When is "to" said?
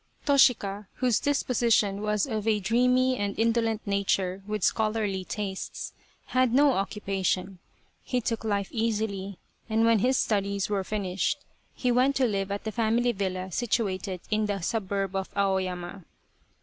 12.15-12.25